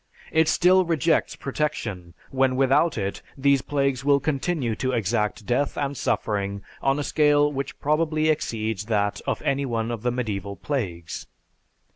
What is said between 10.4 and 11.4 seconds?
plagues.